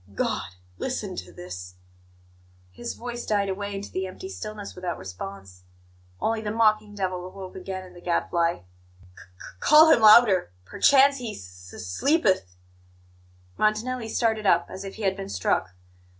"God! 0.15 0.49
Listen 0.79 1.15
to 1.17 1.31
this" 1.31 1.75
His 2.71 2.95
voice 2.95 3.23
died 3.23 3.49
away 3.49 3.75
into 3.75 3.91
the 3.91 4.07
empty 4.07 4.29
stillness 4.29 4.73
without 4.73 4.97
response. 4.97 5.63
Only 6.19 6.41
the 6.41 6.49
mocking 6.49 6.95
devil 6.95 7.23
awoke 7.23 7.55
again 7.55 7.85
in 7.85 7.93
the 7.93 8.01
Gadfly. 8.01 8.61
"'C 8.61 8.63
c 9.15 9.53
call 9.59 9.91
him 9.91 10.01
louder; 10.01 10.53
perchance 10.65 11.17
he 11.17 11.35
s 11.35 11.71
s 11.71 11.85
sleepeth'" 11.85 12.55
Montanelli 13.59 14.09
started 14.09 14.47
up 14.47 14.65
as 14.71 14.83
if 14.83 14.95
he 14.95 15.03
had 15.03 15.15
been 15.15 15.29
struck. 15.29 15.69